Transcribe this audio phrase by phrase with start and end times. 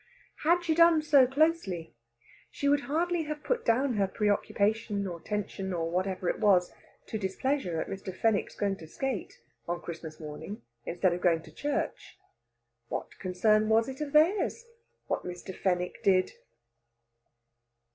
[0.37, 1.93] Had she done so closely,
[2.49, 6.73] she would hardly have put down her preoccupation, or tension, or whatever it was,
[7.05, 8.11] to displeasure at Mr.
[8.11, 12.17] Fenwick's going to skate on Christmas morning instead of going to church.
[12.87, 14.65] What concern was it of theirs
[15.05, 15.53] what Mr.
[15.55, 16.31] Fenwick did?